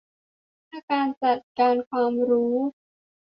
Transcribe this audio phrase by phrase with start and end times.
[0.65, 2.55] เพื่อการจัดการความรู้